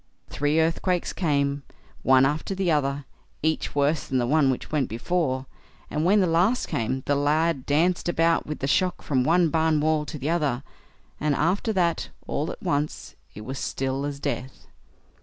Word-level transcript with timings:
Three 0.31 0.59
earthquakes 0.59 1.13
came, 1.13 1.61
one 2.01 2.25
after 2.25 2.55
the 2.55 2.71
other, 2.71 3.05
each 3.43 3.75
worse 3.75 4.03
than 4.07 4.17
the 4.17 4.25
one 4.25 4.49
which 4.49 4.71
went 4.71 4.89
before, 4.89 5.45
and 5.91 6.03
when 6.03 6.21
the 6.21 6.25
last 6.25 6.67
came, 6.67 7.03
the 7.05 7.13
lad 7.15 7.67
danced 7.67 8.09
about 8.09 8.47
with 8.47 8.61
the 8.61 8.67
shock 8.67 9.03
from 9.03 9.23
one 9.23 9.49
barn 9.49 9.79
wall 9.79 10.05
to 10.07 10.17
the 10.17 10.31
other; 10.31 10.63
and 11.19 11.35
after 11.35 11.71
that, 11.73 12.09
all 12.25 12.49
at 12.51 12.63
once, 12.63 13.13
it 13.35 13.41
was 13.41 13.59
still 13.59 14.03
as 14.03 14.19
death. 14.19 14.65